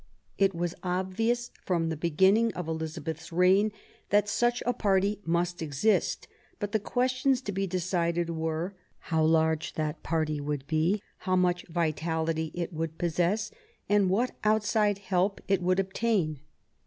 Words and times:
It 0.39 0.55
was 0.55 0.73
obvious 0.81 1.51
from 1.63 1.89
the 1.89 1.95
beginning 1.95 2.51
of 2.55 2.67
Elizabeth's 2.67 3.31
reign 3.31 3.71
that 4.09 4.27
such 4.27 4.63
a 4.65 4.73
party 4.73 5.21
must 5.25 5.61
exist; 5.61 6.27
but 6.57 6.71
the 6.71 6.79
questions 6.79 7.39
to 7.41 7.51
be 7.51 7.67
decided 7.67 8.27
were— 8.31 8.73
how 9.13 9.23
large 9.23 9.73
that 9.73 10.01
party 10.01 10.41
would 10.41 10.65
be, 10.65 11.03
how 11.17 11.35
much 11.35 11.67
vitality 11.69 12.49
it 12.55 12.73
would 12.73 12.97
possess, 12.97 13.51
and 13.87 14.09
what 14.09 14.31
outside 14.43 14.97
help 14.97 15.39
it 15.47 15.61
would 15.61 15.79
obtain. 15.79 16.39